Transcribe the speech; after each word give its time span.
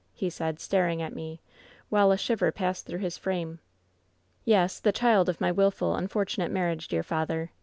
he 0.15 0.31
said, 0.31 0.59
staring 0.59 0.99
at 0.99 1.13
me, 1.13 1.41
while 1.89 2.09
a 2.11 2.17
shiver 2.17 2.51
passed 2.51 2.87
through 2.87 2.97
his 2.97 3.19
frame." 3.19 3.59
^Yes, 4.47 4.81
the 4.81 4.91
child 4.91 5.29
of 5.29 5.39
my 5.39 5.51
wilful, 5.51 5.93
unfortunate 5.95 6.49
marriage, 6.51 6.87
dear 6.87 7.03
father. 7.03 7.51